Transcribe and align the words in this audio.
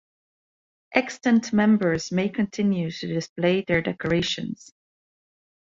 Extant 0.95 1.53
members 1.53 2.11
may 2.11 2.27
continue 2.27 2.89
to 2.89 3.05
display 3.05 3.61
their 3.67 3.83
decorations. 3.83 4.73